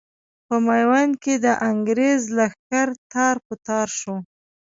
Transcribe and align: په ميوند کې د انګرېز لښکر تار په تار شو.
په 0.47 0.55
ميوند 0.65 1.13
کې 1.23 1.33
د 1.45 1.47
انګرېز 1.69 2.21
لښکر 2.37 2.87
تار 3.11 3.35
په 3.45 3.53
تار 3.67 3.87
شو. 3.99 4.15